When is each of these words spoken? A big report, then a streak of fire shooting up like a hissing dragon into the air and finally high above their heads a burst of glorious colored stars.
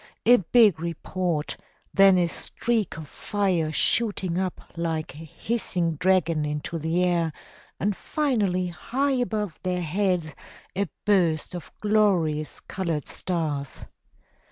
A 0.25 0.37
big 0.37 0.79
report, 0.79 1.55
then 1.93 2.17
a 2.17 2.25
streak 2.27 2.97
of 2.97 3.07
fire 3.07 3.71
shooting 3.71 4.39
up 4.39 4.59
like 4.75 5.13
a 5.13 5.17
hissing 5.19 5.95
dragon 5.97 6.43
into 6.43 6.79
the 6.79 7.03
air 7.03 7.31
and 7.79 7.95
finally 7.95 8.65
high 8.65 9.11
above 9.11 9.59
their 9.61 9.83
heads 9.83 10.33
a 10.75 10.89
burst 11.05 11.53
of 11.53 11.71
glorious 11.81 12.59
colored 12.61 13.07
stars. 13.07 13.85